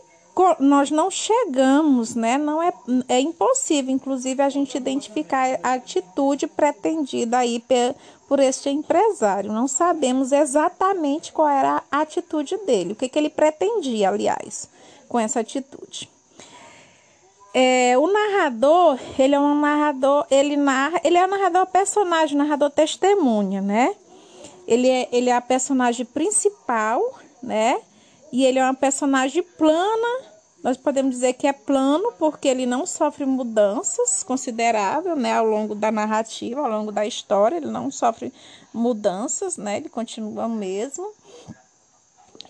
nós 0.59 0.89
não 0.89 1.11
chegamos, 1.11 2.15
né? 2.15 2.37
Não 2.37 2.63
é, 2.63 2.71
é 3.09 3.19
impossível, 3.19 3.93
inclusive, 3.93 4.41
a 4.41 4.49
gente 4.49 4.77
identificar 4.77 5.59
a 5.61 5.73
atitude 5.73 6.47
pretendida 6.47 7.39
aí 7.39 7.61
por 8.29 8.39
este 8.39 8.69
empresário. 8.69 9.51
Não 9.51 9.67
sabemos 9.67 10.31
exatamente 10.31 11.33
qual 11.33 11.49
era 11.49 11.83
a 11.91 12.01
atitude 12.01 12.55
dele, 12.59 12.93
o 12.93 12.95
que, 12.95 13.09
que 13.09 13.17
ele 13.17 13.29
pretendia, 13.29 14.09
aliás, 14.09 14.69
com 15.09 15.19
essa 15.19 15.39
atitude. 15.39 16.07
É, 17.51 17.97
o 17.97 18.05
narrador, 18.05 18.99
ele 19.17 19.33
é 19.33 19.39
um 19.39 19.59
narrador, 19.59 20.27
ele 20.29 20.55
narra, 20.55 21.01
ele 21.03 21.17
é 21.17 21.25
um 21.25 21.29
narrador 21.29 21.65
personagem, 21.65 22.37
narrador 22.37 22.69
testemunha, 22.69 23.61
né? 23.61 23.95
Ele 24.67 24.87
é, 24.87 25.09
ele 25.11 25.31
é 25.31 25.35
a 25.35 25.41
personagem 25.41 26.05
principal, 26.05 27.01
né? 27.41 27.81
E 28.31 28.45
ele 28.45 28.59
é 28.59 28.63
uma 28.63 28.75
personagem 28.75 29.41
plana. 29.41 30.28
Nós 30.63 30.75
podemos 30.75 31.15
dizer 31.15 31.33
que 31.33 31.47
é 31.47 31.53
plano 31.53 32.13
porque 32.19 32.47
ele 32.47 32.65
não 32.65 32.85
sofre 32.85 33.25
mudanças 33.25 34.23
consideráveis, 34.23 35.17
né, 35.17 35.33
ao 35.33 35.45
longo 35.45 35.73
da 35.73 35.91
narrativa, 35.91 36.61
ao 36.61 36.69
longo 36.69 36.91
da 36.91 37.05
história, 37.05 37.57
ele 37.57 37.67
não 37.67 37.89
sofre 37.89 38.33
mudanças, 38.73 39.55
né? 39.55 39.77
Ele 39.77 39.87
continua 39.87 40.47
o 40.47 40.49
mesmo. 40.49 41.11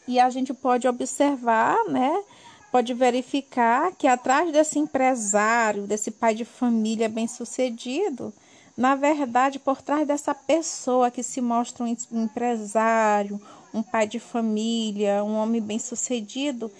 E 0.08 0.20
a 0.20 0.30
gente 0.32 0.54
pode 0.56 0.88
observar, 0.88 1.78
né, 1.86 2.24
pode 2.72 2.96
verificar 2.96 3.94
que 3.96 4.08
atrás 4.08 4.52
desse 4.52 4.80
empresário, 4.80 5.86
desse 5.86 6.10
pai 6.10 6.34
de 6.34 6.46
família 6.46 7.08
bem-sucedido, 7.08 8.34
na 8.76 8.96
verdade, 8.96 9.60
por 9.60 9.82
trás 9.82 10.08
dessa 10.08 10.34
pessoa 10.34 11.12
que 11.12 11.22
se 11.22 11.42
mostra 11.42 11.84
um 11.84 12.24
empresário, 12.24 13.40
um 13.74 13.84
pai 13.84 14.08
de 14.08 14.20
família, 14.20 15.24
um 15.24 15.36
homem 15.36 15.62
bem-sucedido, 15.62 16.72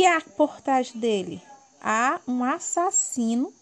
que 0.00 0.06
há 0.06 0.18
por 0.34 0.62
trás 0.62 0.92
dele? 0.92 1.42
Há 1.78 2.20
um 2.26 2.42
assassino, 2.42 3.52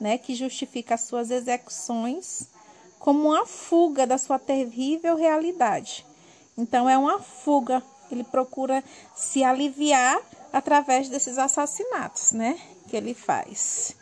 né, 0.00 0.18
que 0.18 0.34
justifica 0.34 0.96
as 0.96 1.02
suas 1.02 1.30
execuções 1.30 2.48
como 2.98 3.28
uma 3.28 3.46
fuga 3.46 4.04
da 4.04 4.18
sua 4.18 4.36
terrível 4.36 5.14
realidade. 5.14 6.04
Então 6.58 6.90
é 6.90 6.98
uma 6.98 7.20
fuga, 7.20 7.80
ele 8.10 8.24
procura 8.24 8.82
se 9.14 9.44
aliviar 9.44 10.20
através 10.52 11.08
desses 11.08 11.38
assassinatos, 11.38 12.32
né, 12.32 12.58
que 12.88 12.96
ele 12.96 13.14
faz. 13.14 13.94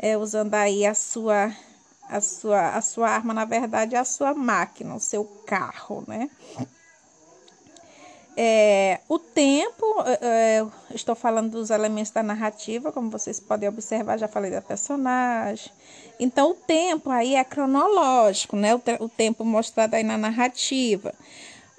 É, 0.00 0.18
usando 0.18 0.54
aí 0.54 0.84
a 0.84 0.94
sua 0.94 1.54
a 2.08 2.20
sua 2.20 2.70
a 2.70 2.82
sua 2.82 3.08
arma, 3.08 3.32
na 3.32 3.44
verdade, 3.44 3.94
a 3.94 4.04
sua 4.04 4.34
máquina, 4.34 4.96
o 4.96 5.00
seu 5.00 5.24
carro, 5.46 6.02
né? 6.08 6.28
É, 8.42 9.00
o 9.06 9.18
tempo, 9.18 9.84
é, 10.06 10.18
é, 10.22 10.66
estou 10.94 11.14
falando 11.14 11.50
dos 11.50 11.68
elementos 11.68 12.10
da 12.10 12.22
narrativa, 12.22 12.90
como 12.90 13.10
vocês 13.10 13.38
podem 13.38 13.68
observar, 13.68 14.18
já 14.18 14.26
falei 14.26 14.50
da 14.50 14.62
personagem. 14.62 15.70
Então, 16.18 16.52
o 16.52 16.54
tempo 16.54 17.10
aí 17.10 17.34
é 17.34 17.44
cronológico, 17.44 18.56
né? 18.56 18.74
O, 18.74 18.80
o 18.98 19.08
tempo 19.10 19.44
mostrado 19.44 19.94
aí 19.94 20.02
na 20.02 20.16
narrativa. 20.16 21.12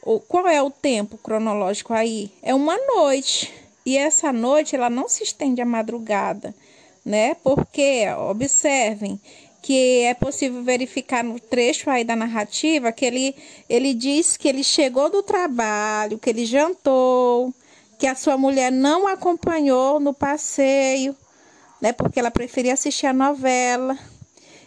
O, 0.04 0.20
qual 0.20 0.48
é 0.48 0.62
o 0.62 0.70
tempo 0.70 1.18
cronológico 1.18 1.96
aí? 1.96 2.32
É 2.44 2.54
uma 2.54 2.78
noite. 2.78 3.52
E 3.84 3.98
essa 3.98 4.32
noite, 4.32 4.76
ela 4.76 4.88
não 4.88 5.10
se 5.10 5.24
estende 5.24 5.64
à 5.64 5.66
madrugada, 5.66 6.54
né? 7.04 7.34
Porque, 7.44 8.06
observem, 8.30 9.20
que 9.62 10.04
é 10.04 10.14
possível 10.14 10.64
verificar 10.64 11.24
no 11.24 11.40
trecho 11.40 11.90
aí 11.90 12.04
da 12.04 12.16
narrativa 12.16 12.92
que 12.92 13.06
ele, 13.06 13.36
ele 13.70 13.94
diz 13.94 14.36
que 14.36 14.48
ele 14.48 14.64
chegou 14.64 15.10
do 15.10 15.22
trabalho, 15.22 16.18
que 16.18 16.30
ele 16.30 16.46
jantou, 16.46 17.54
que 18.00 18.08
a 18.08 18.16
sua 18.16 18.38
mulher 18.38 18.72
não 18.72 19.08
acompanhou 19.08 20.00
no 20.00 20.14
passeio, 20.14 21.16
né, 21.80 21.94
porque 21.94 22.20
ela 22.20 22.32
preferia 22.32 22.74
assistir 22.74 23.06
a 23.06 23.14
novela. 23.14 23.98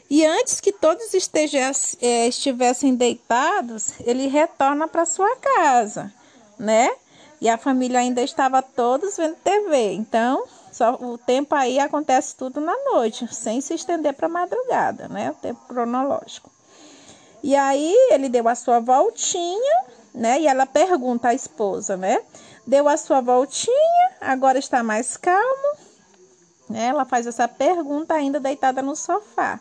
E 0.09 0.24
antes 0.24 0.61
que 0.61 0.70
todos 0.70 1.12
estejam, 1.14 1.61
é, 2.00 2.28
estivessem 2.28 2.94
deitados, 2.94 3.94
ele 4.00 4.28
retorna 4.28 4.87
para 4.87 5.04
sua 5.04 5.35
casa, 5.37 6.12
né? 6.59 6.88
E 7.40 7.48
a 7.48 7.59
família 7.59 7.98
ainda 7.98 8.22
estava 8.22 8.62
todos 8.62 9.16
vendo 9.16 9.37
TV. 9.37 9.92
Então, 9.92 10.44
só 10.74 10.96
o 11.00 11.16
tempo 11.16 11.54
aí 11.54 11.78
acontece 11.78 12.34
tudo 12.34 12.60
na 12.60 12.76
noite, 12.87 13.32
sem 13.32 13.60
se 13.60 13.74
estender 13.74 14.12
para 14.12 14.28
madrugada, 14.28 15.06
né? 15.06 15.30
O 15.30 15.34
tempo 15.34 15.60
cronológico. 15.68 16.50
E 17.44 17.54
aí 17.54 17.94
ele 18.10 18.28
deu 18.28 18.48
a 18.48 18.56
sua 18.56 18.80
voltinha, 18.80 19.84
né? 20.12 20.40
E 20.40 20.48
ela 20.48 20.66
pergunta 20.66 21.28
à 21.28 21.34
esposa, 21.34 21.96
né? 21.96 22.20
Deu 22.66 22.88
a 22.88 22.96
sua 22.96 23.20
voltinha, 23.20 24.16
agora 24.20 24.58
está 24.58 24.82
mais 24.82 25.16
calmo. 25.16 25.78
Né? 26.68 26.87
Ela 26.87 27.04
faz 27.04 27.28
essa 27.28 27.46
pergunta 27.46 28.12
ainda 28.12 28.40
deitada 28.40 28.82
no 28.82 28.96
sofá. 28.96 29.60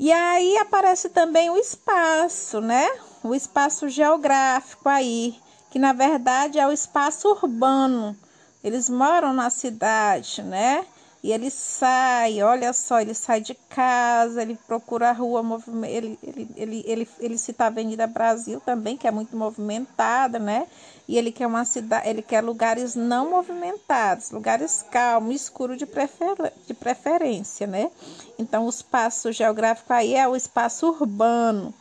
E 0.00 0.10
aí 0.10 0.58
aparece 0.58 1.10
também 1.10 1.48
o 1.48 1.56
espaço, 1.56 2.60
né? 2.60 2.90
O 3.22 3.36
espaço 3.36 3.88
geográfico 3.88 4.88
aí, 4.88 5.36
que 5.70 5.78
na 5.78 5.92
verdade 5.92 6.58
é 6.58 6.66
o 6.66 6.72
espaço 6.72 7.28
urbano 7.28 8.16
eles 8.62 8.88
moram 8.88 9.32
na 9.32 9.50
cidade, 9.50 10.42
né? 10.42 10.86
E 11.22 11.30
ele 11.30 11.50
sai, 11.50 12.42
olha 12.42 12.72
só, 12.72 13.00
ele 13.00 13.14
sai 13.14 13.40
de 13.40 13.54
casa, 13.54 14.42
ele 14.42 14.58
procura 14.66 15.10
a 15.10 15.12
rua, 15.12 15.40
ele, 15.86 16.18
ele, 16.20 16.48
ele, 16.56 16.84
ele, 16.84 17.08
ele 17.20 17.38
cita 17.38 17.62
a 17.62 17.66
Avenida 17.68 18.08
Brasil 18.08 18.60
também, 18.60 18.96
que 18.96 19.06
é 19.06 19.10
muito 19.12 19.36
movimentada, 19.36 20.40
né? 20.40 20.66
E 21.06 21.16
ele 21.16 21.30
quer 21.30 21.46
uma 21.46 21.64
cidade, 21.64 22.08
ele 22.08 22.22
quer 22.22 22.42
lugares 22.42 22.96
não 22.96 23.30
movimentados, 23.30 24.32
lugares 24.32 24.84
calmos, 24.90 25.36
escuros 25.36 25.78
de, 25.78 25.86
prefer, 25.86 26.34
de 26.66 26.74
preferência, 26.74 27.68
né? 27.68 27.88
Então, 28.36 28.66
o 28.66 28.68
espaço 28.68 29.30
geográfico 29.30 29.92
aí 29.92 30.16
é 30.16 30.26
o 30.26 30.34
espaço 30.34 30.88
urbano. 30.88 31.72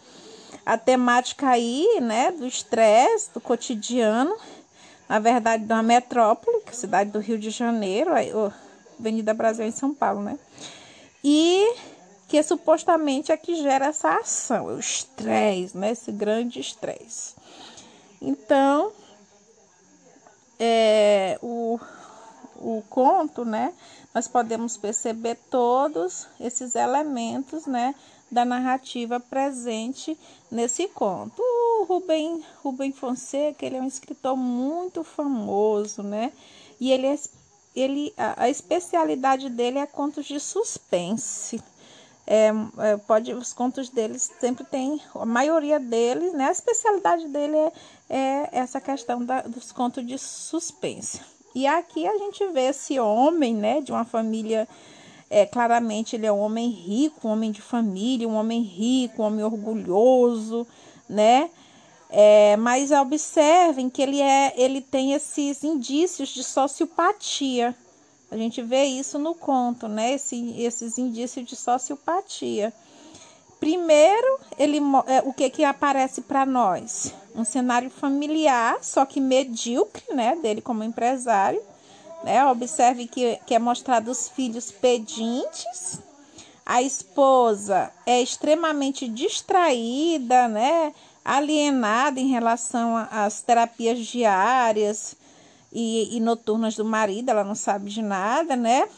A 0.64 0.78
temática 0.78 1.50
aí, 1.50 2.00
né, 2.00 2.32
do 2.32 2.46
estresse, 2.46 3.32
do 3.34 3.42
cotidiano, 3.42 4.36
na 5.12 5.20
verdade, 5.20 5.66
de 5.66 5.74
uma 5.74 5.84
metrópole, 5.84 6.64
é 6.66 6.72
cidade 6.72 7.10
do 7.10 7.20
Rio 7.20 7.38
de 7.38 7.50
Janeiro, 7.50 8.12
Avenida 8.98 9.34
Brasil 9.34 9.66
em 9.66 9.72
São 9.72 9.94
Paulo, 9.94 10.22
né? 10.22 10.40
E 11.22 11.76
que 12.30 12.42
supostamente 12.42 13.30
é 13.30 13.36
que 13.36 13.56
gera 13.56 13.88
essa 13.88 14.16
ação, 14.16 14.68
o 14.68 14.80
estresse, 14.80 15.78
né? 15.78 15.92
Esse 15.92 16.14
grande 16.14 16.62
estresse. 16.62 17.36
Então, 18.22 18.94
é, 20.58 21.38
o, 21.42 21.78
o 22.56 22.82
conto, 22.90 23.44
né? 23.44 23.74
Nós 24.16 24.30
podemos 24.30 24.78
perceber 24.78 25.36
todos 25.50 26.26
esses 26.40 26.74
elementos, 26.74 27.66
né? 27.66 27.94
Da 28.32 28.46
narrativa 28.46 29.20
presente 29.20 30.18
nesse 30.50 30.88
conto. 30.88 31.42
O 31.42 31.84
Rubem, 31.84 32.44
Rubem 32.64 32.92
Fonseca, 32.92 33.66
ele 33.66 33.76
é 33.76 33.82
um 33.82 33.88
escritor 33.88 34.38
muito 34.38 35.04
famoso, 35.04 36.02
né? 36.02 36.32
E 36.80 36.92
ele, 36.92 37.08
é, 37.08 37.20
ele 37.76 38.14
a, 38.18 38.44
a 38.44 38.50
especialidade 38.50 39.50
dele 39.50 39.80
é 39.80 39.86
contos 39.86 40.26
de 40.26 40.40
suspense. 40.40 41.62
É, 42.26 42.52
é, 42.78 42.98
pode, 42.98 43.34
os 43.34 43.52
contos 43.52 43.90
deles 43.90 44.32
sempre 44.40 44.64
tem, 44.64 45.02
a 45.14 45.26
maioria 45.26 45.80
deles, 45.80 46.32
né? 46.34 46.48
A 46.48 46.52
especialidade 46.52 47.28
dele 47.28 47.58
é, 47.58 47.72
é 48.10 48.50
essa 48.54 48.80
questão 48.80 49.26
da, 49.26 49.42
dos 49.42 49.72
contos 49.72 50.06
de 50.08 50.18
suspense. 50.18 51.20
E 51.54 51.68
aqui 51.68 52.08
a 52.08 52.18
gente 52.18 52.48
vê 52.48 52.68
esse 52.68 52.98
homem, 53.00 53.54
né, 53.54 53.82
de 53.82 53.92
uma 53.92 54.06
família 54.06 54.68
é, 55.32 55.46
claramente 55.46 56.14
ele 56.14 56.26
é 56.26 56.32
um 56.32 56.42
homem 56.42 56.70
rico, 56.70 57.26
um 57.26 57.32
homem 57.32 57.52
de 57.52 57.62
família, 57.62 58.28
um 58.28 58.36
homem 58.36 58.62
rico, 58.62 59.24
um 59.24 59.26
homem 59.26 59.46
orgulhoso, 59.46 60.68
né? 61.08 61.50
É, 62.10 62.58
mas 62.58 62.92
observem 62.92 63.90
que 63.90 64.02
ele, 64.02 64.22
é, 64.22 64.54
ele 64.58 64.82
tem 64.82 65.14
esses 65.14 65.64
indícios 65.64 66.28
de 66.30 66.44
sociopatia. 66.44 67.74
A 68.30 68.36
gente 68.36 68.62
vê 68.62 68.84
isso 68.84 69.18
no 69.18 69.34
conto, 69.34 69.88
né? 69.88 70.14
Esse, 70.14 70.54
esses 70.62 70.98
indícios 70.98 71.46
de 71.46 71.56
sociopatia. 71.56 72.74
Primeiro, 73.58 74.40
ele, 74.58 74.80
é, 75.08 75.22
o 75.24 75.32
que, 75.32 75.50
que 75.50 75.64
aparece 75.64 76.20
para 76.22 76.46
nós? 76.46 77.14
Um 77.34 77.46
cenário 77.46 77.90
familiar, 77.90 78.84
só 78.84 79.06
que 79.06 79.22
medíocre, 79.22 80.04
né? 80.14 80.36
Dele 80.36 80.62
como 80.62 80.84
empresário. 80.84 81.62
Né? 82.24 82.46
Observe 82.46 83.08
que, 83.08 83.40
que 83.46 83.56
é 83.56 83.60
mostrado 83.60 84.12
os 84.12 84.30
filhos 84.30 84.72
pedintes. 84.72 86.00
A 86.66 86.82
esposa 86.82 87.92
é 88.06 88.22
extremamente 88.22 89.08
distraída, 89.08 90.48
né? 90.48 90.94
alienada 91.24 92.20
em 92.20 92.28
relação 92.28 92.98
às 93.12 93.42
terapias 93.42 94.00
diárias 94.00 95.16
e, 95.72 96.18
e, 96.18 96.20
noturnas 96.20 96.76
do 96.76 96.84
marido, 96.84 97.30
ela 97.30 97.44
não 97.44 97.56
sabe 97.56 97.90
de 97.90 98.02
nada, 98.02 98.56
né? 98.56 98.90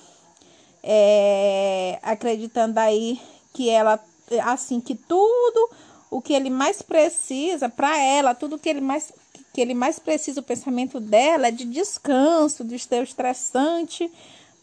É, 0.82 2.00
acreditando 2.02 2.80
aí 2.80 3.22
que 3.54 3.70
ela, 3.70 4.00
assim, 4.44 4.82
que 4.82 4.96
tudo 4.96 5.70
o 6.14 6.22
que 6.22 6.34
ele 6.34 6.50
mais 6.50 6.82
precisa 6.82 7.68
para 7.68 7.98
ela, 7.98 8.36
tudo 8.36 8.60
que 8.60 8.70
ele 8.70 8.82
mais 8.82 9.12
que 9.54 9.62
ele 9.62 9.76
mais 9.76 10.00
precisa, 10.00 10.40
o 10.40 10.44
pensamento 10.44 11.00
dela 11.00 11.48
é 11.48 11.52
de 11.52 11.64
descanso 11.66 12.64
do 12.64 12.78
seu 12.80 13.04
estressante 13.04 14.12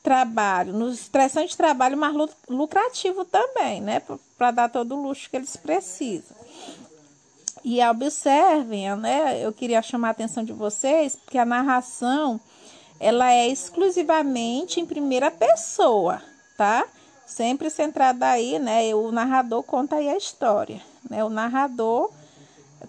trabalho, 0.03 0.73
no 0.73 0.91
estressante 0.91 1.57
trabalho 1.57 1.97
mais 1.97 2.13
lucrativo 2.49 3.25
também, 3.25 3.81
né? 3.81 4.03
Para 4.37 4.51
dar 4.51 4.69
todo 4.69 4.97
o 4.97 5.03
luxo 5.03 5.31
que 5.31 5.37
eles 5.37 5.57
precisam. 5.57 6.37
E 7.63 7.81
observem, 7.85 8.97
né? 8.97 9.45
Eu 9.45 9.53
queria 9.53 9.81
chamar 9.81 10.09
a 10.09 10.11
atenção 10.11 10.43
de 10.43 10.53
vocês, 10.53 11.15
porque 11.15 11.39
a 11.39 11.45
narração 11.45 12.41
ela 12.99 13.33
é 13.33 13.47
exclusivamente 13.47 14.81
em 14.81 14.87
primeira 14.87 15.31
pessoa, 15.31 16.21
tá? 16.57 16.85
Sempre 17.31 17.71
centrada 17.71 18.27
aí, 18.27 18.59
né? 18.59 18.93
O 18.93 19.13
narrador 19.13 19.63
conta 19.63 19.95
aí 19.95 20.09
a 20.09 20.17
história, 20.17 20.83
né? 21.09 21.23
O 21.23 21.29
narrador 21.29 22.11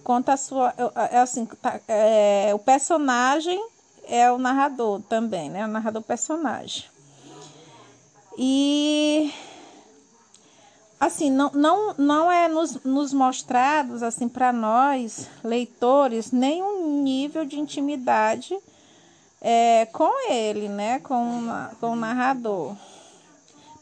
conta 0.02 0.32
a 0.32 0.36
sua, 0.36 0.74
é 1.12 1.18
assim, 1.18 1.46
tá, 1.46 1.78
é, 1.86 2.50
o 2.52 2.58
personagem 2.58 3.64
é 4.04 4.32
o 4.32 4.38
narrador 4.38 5.00
também, 5.02 5.48
né? 5.48 5.64
O 5.64 5.68
narrador 5.68 6.02
personagem. 6.02 6.86
E 8.36 9.32
assim, 10.98 11.30
não, 11.30 11.52
não, 11.52 11.94
não 11.96 12.32
é 12.32 12.48
nos, 12.48 12.82
nos 12.82 13.12
mostrados 13.12 14.02
assim 14.02 14.28
para 14.28 14.52
nós, 14.52 15.28
leitores, 15.44 16.32
nenhum 16.32 17.00
nível 17.00 17.44
de 17.44 17.60
intimidade 17.60 18.58
é, 19.40 19.86
com 19.86 20.28
ele, 20.28 20.68
né? 20.68 20.98
Com, 20.98 21.46
com 21.78 21.92
o 21.92 21.96
narrador. 21.96 22.74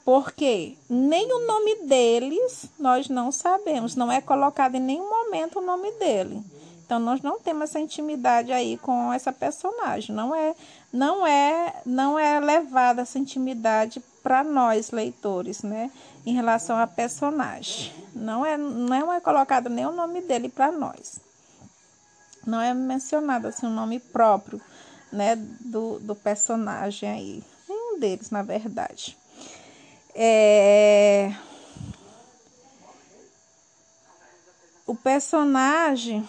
Porque 0.05 0.77
nem 0.89 1.31
o 1.33 1.47
nome 1.47 1.87
deles 1.87 2.67
nós 2.79 3.09
não 3.09 3.31
sabemos, 3.31 3.95
não 3.95 4.11
é 4.11 4.21
colocado 4.21 4.75
em 4.75 4.81
nenhum 4.81 5.09
momento 5.09 5.59
o 5.59 5.65
nome 5.65 5.93
dele. 5.93 6.43
Então 6.85 6.99
nós 6.99 7.23
não 7.23 7.39
temos 7.39 7.71
essa 7.71 7.79
intimidade 7.79 8.53
aí 8.53 8.77
com 8.77 9.13
essa 9.13 9.33
personagem, 9.33 10.13
não 10.13 10.35
é 10.35 10.57
não 10.93 11.25
é 11.25 11.81
não 11.87 12.19
é 12.19 12.41
levada 12.41 13.03
essa 13.03 13.17
intimidade 13.17 14.03
para 14.25 14.43
nós 14.43 14.91
leitores, 14.91 15.63
né, 15.63 15.91
em 16.27 16.35
relação 16.35 16.77
a 16.77 16.89
personagem. 16.89 17.93
Não 18.13 18.45
é 18.45 18.57
não 18.57 19.13
é 19.13 19.21
colocado 19.21 19.69
nem 19.69 19.87
o 19.87 19.93
nome 19.93 20.21
dele 20.21 20.49
para 20.49 20.73
nós. 20.73 21.21
Não 22.45 22.61
é 22.61 22.75
mencionado 22.75 23.47
assim 23.47 23.67
o 23.67 23.71
nome 23.71 24.01
próprio, 24.01 24.61
né, 25.13 25.37
do, 25.37 26.01
do 26.01 26.17
personagem 26.17 27.09
aí, 27.09 27.45
nenhum 27.69 28.01
deles, 28.01 28.31
na 28.31 28.43
verdade. 28.43 29.17
É... 30.14 31.33
O 34.87 34.94
personagem 34.94 36.29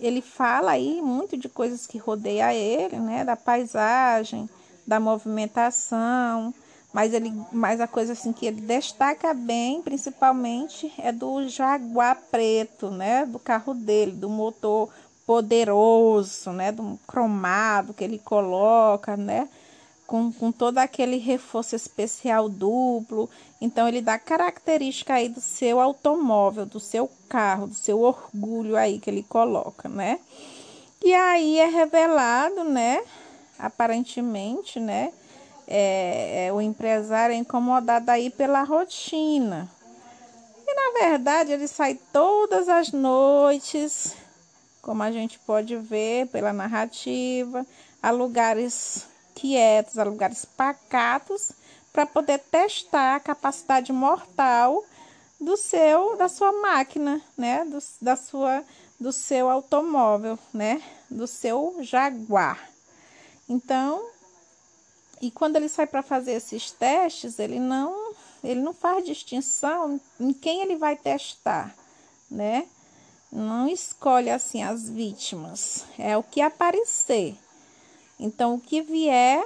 ele 0.00 0.22
fala 0.22 0.72
aí 0.72 1.00
muito 1.02 1.36
de 1.36 1.48
coisas 1.48 1.86
que 1.86 1.98
rodeia 1.98 2.54
ele, 2.54 2.96
né, 2.96 3.24
da 3.24 3.36
paisagem, 3.36 4.48
da 4.86 4.98
movimentação, 4.98 6.54
mas 6.92 7.12
ele, 7.12 7.32
mas 7.52 7.80
a 7.80 7.86
coisa 7.86 8.12
assim 8.12 8.32
que 8.32 8.46
ele 8.46 8.60
destaca 8.60 9.34
bem, 9.34 9.82
principalmente, 9.82 10.92
é 10.98 11.12
do 11.12 11.46
Jaguar 11.48 12.18
preto, 12.30 12.90
né, 12.90 13.26
do 13.26 13.38
carro 13.38 13.74
dele, 13.74 14.12
do 14.12 14.28
motor 14.28 14.88
poderoso, 15.26 16.50
né, 16.52 16.72
do 16.72 16.98
cromado 17.06 17.92
que 17.92 18.02
ele 18.02 18.18
coloca, 18.18 19.16
né, 19.16 19.48
com, 20.08 20.32
com 20.32 20.50
todo 20.50 20.78
aquele 20.78 21.18
reforço 21.18 21.76
especial 21.76 22.48
duplo. 22.48 23.28
Então, 23.60 23.86
ele 23.86 24.00
dá 24.00 24.18
característica 24.18 25.12
aí 25.12 25.28
do 25.28 25.40
seu 25.40 25.78
automóvel, 25.78 26.64
do 26.64 26.80
seu 26.80 27.10
carro, 27.28 27.66
do 27.66 27.74
seu 27.74 28.00
orgulho 28.00 28.74
aí 28.74 28.98
que 28.98 29.10
ele 29.10 29.22
coloca, 29.22 29.86
né? 29.86 30.18
E 31.04 31.12
aí 31.12 31.58
é 31.58 31.66
revelado, 31.66 32.64
né? 32.64 33.04
Aparentemente, 33.58 34.80
né? 34.80 35.12
É, 35.66 36.46
é, 36.46 36.52
o 36.54 36.60
empresário 36.62 37.34
é 37.34 37.36
incomodado 37.36 38.10
aí 38.10 38.30
pela 38.30 38.62
rotina. 38.62 39.68
E 40.66 40.74
na 40.74 41.00
verdade 41.06 41.52
ele 41.52 41.68
sai 41.68 42.00
todas 42.10 42.66
as 42.66 42.92
noites, 42.92 44.16
como 44.80 45.02
a 45.02 45.12
gente 45.12 45.38
pode 45.40 45.76
ver 45.76 46.28
pela 46.28 46.54
narrativa, 46.54 47.66
a 48.02 48.10
lugares 48.10 49.06
quietos, 49.38 49.96
a 49.96 50.04
lugares 50.04 50.44
pacatos, 50.44 51.52
para 51.92 52.04
poder 52.04 52.38
testar 52.50 53.16
a 53.16 53.20
capacidade 53.20 53.92
mortal 53.92 54.84
do 55.40 55.56
seu, 55.56 56.16
da 56.16 56.28
sua 56.28 56.50
máquina, 56.52 57.22
né, 57.36 57.64
do, 57.64 57.78
da 58.02 58.16
sua, 58.16 58.64
do 58.98 59.12
seu 59.12 59.48
automóvel, 59.48 60.36
né, 60.52 60.82
do 61.08 61.26
seu 61.28 61.76
Jaguar. 61.80 62.68
Então, 63.48 64.04
e 65.20 65.30
quando 65.30 65.56
ele 65.56 65.68
sai 65.68 65.86
para 65.86 66.02
fazer 66.02 66.32
esses 66.32 66.72
testes, 66.72 67.38
ele 67.38 67.60
não, 67.60 68.12
ele 68.42 68.60
não 68.60 68.74
faz 68.74 69.04
distinção 69.04 70.00
em 70.18 70.32
quem 70.32 70.62
ele 70.62 70.76
vai 70.76 70.96
testar, 70.96 71.74
né? 72.30 72.66
Não 73.30 73.68
escolhe 73.68 74.30
assim 74.30 74.62
as 74.62 74.88
vítimas, 74.88 75.84
é 75.98 76.16
o 76.16 76.22
que 76.22 76.40
aparecer. 76.40 77.36
Então, 78.18 78.54
o 78.54 78.60
que 78.60 78.82
vier, 78.82 79.44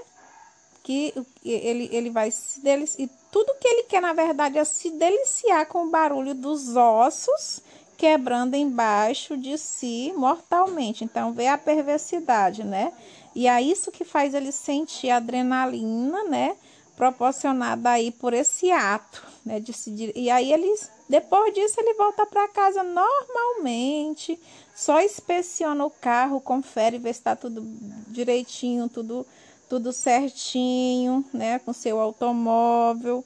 que 0.83 1.13
ele, 1.45 1.89
ele 1.93 2.11
vai 2.11 2.31
se 2.31 2.61
deliciar. 2.61 3.05
E 3.05 3.11
tudo 3.31 3.55
que 3.61 3.69
ele 3.69 3.85
quer, 3.85 4.03
na 4.03 4.13
verdade, 4.13 4.59
é 4.59 4.65
se 4.65 4.91
deliciar 4.91 5.67
com 5.67 5.87
o 5.87 5.91
barulho 5.91 6.35
dos 6.35 6.77
ossos 6.77 7.61
quebrando 7.97 8.57
embaixo 8.57 9.37
de 9.37 9.57
si 9.57 10.13
mortalmente. 10.17 11.05
Então, 11.05 11.33
vê 11.33 11.47
a 11.47 11.57
perversidade, 11.57 12.65
né? 12.65 12.93
E 13.35 13.47
é 13.47 13.63
isso 13.63 13.93
que 13.93 14.05
faz 14.05 14.35
ele 14.35 14.51
sentir 14.51 15.11
adrenalina, 15.11 16.25
né? 16.25 16.57
Proporcionada 16.97 17.91
aí 17.91 18.11
por 18.11 18.35
esse 18.35 18.71
ato, 18.71 19.25
né? 19.45 19.61
De 19.61 19.73
se, 19.73 20.13
e 20.17 20.31
aí 20.31 20.53
ele, 20.53 20.75
depois 21.12 21.53
disso, 21.53 21.79
ele 21.79 21.92
volta 21.92 22.25
para 22.25 22.48
casa 22.48 22.83
normalmente 22.83 24.40
só 24.75 24.98
inspeciona 25.03 25.85
o 25.85 25.90
carro, 25.90 26.40
confere, 26.40 26.96
vê 26.96 27.12
se 27.12 27.20
está 27.20 27.37
tudo 27.37 27.61
direitinho, 28.09 28.88
tudo, 28.88 29.27
tudo 29.68 29.92
certinho, 29.92 31.22
né? 31.31 31.59
Com 31.59 31.75
seu 31.75 32.01
automóvel. 32.01 33.22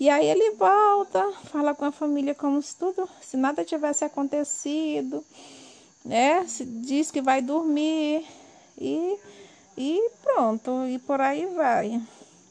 E 0.00 0.08
aí 0.08 0.26
ele 0.26 0.52
volta, 0.52 1.30
fala 1.52 1.74
com 1.74 1.84
a 1.84 1.92
família 1.92 2.34
como 2.34 2.62
se 2.62 2.74
tudo, 2.74 3.06
se 3.20 3.36
nada 3.36 3.62
tivesse 3.62 4.02
acontecido, 4.02 5.22
né? 6.02 6.42
Se 6.46 6.64
diz 6.64 7.10
que 7.10 7.20
vai 7.20 7.42
dormir 7.42 8.24
e, 8.78 9.18
e 9.76 10.10
pronto, 10.22 10.86
e 10.86 10.98
por 11.00 11.20
aí 11.20 11.44
vai. 11.54 12.00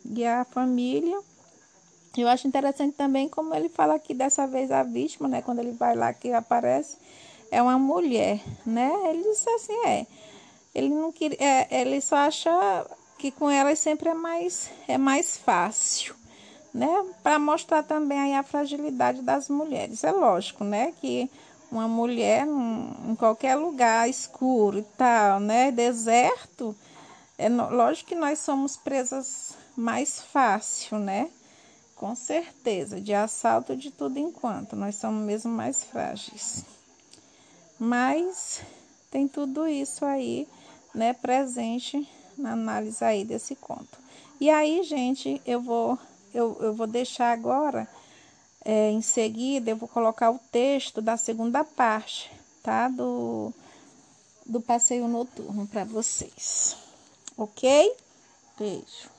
E 0.07 0.23
a 0.23 0.45
família. 0.45 1.19
Eu 2.17 2.27
acho 2.27 2.47
interessante 2.47 2.95
também 2.95 3.27
como 3.27 3.53
ele 3.53 3.69
fala 3.69 3.95
aqui 3.95 4.13
dessa 4.13 4.47
vez 4.47 4.71
a 4.71 4.83
vítima, 4.83 5.27
né? 5.27 5.41
Quando 5.41 5.59
ele 5.59 5.71
vai 5.71 5.95
lá 5.95 6.13
que 6.13 6.31
aparece 6.31 6.97
é 7.51 7.61
uma 7.61 7.77
mulher, 7.77 8.39
né? 8.65 8.91
Ele 9.09 9.23
disse 9.23 9.49
assim, 9.49 9.73
é. 9.85 10.07
Ele 10.73 10.89
não 10.89 11.11
queria, 11.11 11.37
é, 11.39 11.81
ele 11.81 12.01
só 12.01 12.17
acha 12.17 12.51
que 13.17 13.31
com 13.31 13.49
ela 13.49 13.75
sempre 13.75 14.09
é 14.09 14.13
mais 14.13 14.69
é 14.87 14.97
mais 14.97 15.37
fácil, 15.37 16.15
né? 16.73 17.05
Para 17.23 17.39
mostrar 17.39 17.83
também 17.83 18.19
aí 18.19 18.33
a 18.33 18.43
fragilidade 18.43 19.21
das 19.21 19.49
mulheres. 19.49 20.03
É 20.03 20.11
lógico, 20.11 20.63
né, 20.63 20.93
que 20.99 21.29
uma 21.71 21.87
mulher 21.87 22.45
em 22.45 23.15
qualquer 23.15 23.55
lugar 23.55 24.09
escuro 24.09 24.79
e 24.79 24.83
tal, 24.97 25.39
né, 25.39 25.71
deserto, 25.71 26.75
é 27.37 27.49
lógico 27.49 28.09
que 28.09 28.15
nós 28.15 28.39
somos 28.39 28.77
presas 28.77 29.53
mais 29.75 30.21
fácil, 30.21 30.99
né? 30.99 31.29
Com 31.95 32.13
certeza, 32.13 32.99
de 32.99 33.13
assalto 33.13 33.75
de 33.75 33.89
tudo 33.89 34.19
enquanto, 34.19 34.75
nós 34.75 34.95
somos 34.95 35.25
mesmo 35.25 35.51
mais 35.51 35.83
frágeis. 35.83 36.65
Mas 37.79 38.61
tem 39.09 39.27
tudo 39.27 39.67
isso 39.67 40.03
aí, 40.03 40.47
né, 40.93 41.13
presente 41.13 42.07
na 42.37 42.51
análise 42.51 43.03
aí 43.03 43.23
desse 43.23 43.55
conto. 43.55 43.97
E 44.39 44.49
aí, 44.49 44.83
gente, 44.83 45.41
eu 45.45 45.61
vou 45.61 45.97
eu, 46.33 46.57
eu 46.59 46.73
vou 46.73 46.85
deixar 46.85 47.31
agora 47.31 47.87
é, 48.63 48.91
em 48.91 49.01
seguida 49.01 49.71
eu 49.71 49.77
vou 49.77 49.87
colocar 49.87 50.31
o 50.31 50.39
texto 50.51 51.01
da 51.01 51.15
segunda 51.15 51.63
parte, 51.63 52.29
tá? 52.61 52.89
Do 52.89 53.53
do 54.45 54.61
passeio 54.61 55.07
noturno 55.07 55.65
para 55.65 55.85
vocês. 55.85 56.75
OK? 57.37 57.95
Beijo. 58.59 59.14